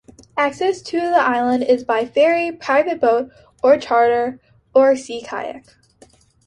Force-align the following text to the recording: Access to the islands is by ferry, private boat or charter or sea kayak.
Access 0.35 0.81
to 0.81 0.99
the 0.99 1.19
islands 1.21 1.63
is 1.67 1.83
by 1.83 2.07
ferry, 2.07 2.51
private 2.51 2.99
boat 2.99 3.29
or 3.61 3.77
charter 3.77 4.39
or 4.73 4.95
sea 4.95 5.21
kayak. 5.21 5.75